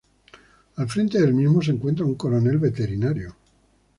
[0.77, 3.35] Al frente del mismo se encuentra un coronel veterinario.